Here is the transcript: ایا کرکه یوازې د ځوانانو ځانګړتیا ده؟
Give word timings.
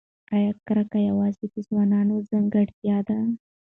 ایا 0.35 0.51
کرکه 0.67 0.99
یوازې 1.09 1.45
د 1.53 1.55
ځوانانو 1.67 2.15
ځانګړتیا 2.29 2.97
ده؟ 3.07 3.17